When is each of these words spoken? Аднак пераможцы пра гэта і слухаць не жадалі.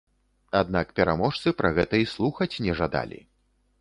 Аднак 0.61 0.93
пераможцы 0.99 1.53
пра 1.59 1.69
гэта 1.77 2.01
і 2.05 2.09
слухаць 2.15 2.51
не 2.69 2.73
жадалі. 2.81 3.21